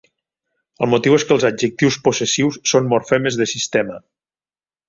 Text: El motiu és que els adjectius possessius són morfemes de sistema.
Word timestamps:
El 0.85 0.89
motiu 0.93 1.17
és 1.17 1.25
que 1.31 1.35
els 1.35 1.45
adjectius 1.51 1.99
possessius 2.09 2.59
són 2.73 2.91
morfemes 2.95 3.41
de 3.43 3.51
sistema. 3.55 4.01